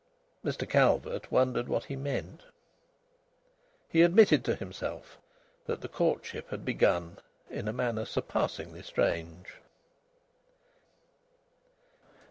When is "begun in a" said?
6.65-7.71